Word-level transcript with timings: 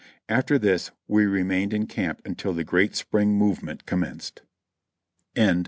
After 0.27 0.57
this 0.57 0.89
we 1.07 1.27
remained 1.27 1.75
in 1.75 1.85
camp 1.85 2.23
until 2.25 2.53
the 2.53 2.63
great 2.63 2.95
spring 2.95 3.35
move 3.37 3.61
ment 3.61 3.85
commenced. 3.85 4.41